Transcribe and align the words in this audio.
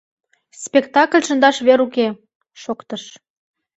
—Спектакль 0.63 1.25
шындаш 1.27 1.57
вер 1.67 1.79
уке,— 1.85 2.07
шоктыш. 2.61 3.03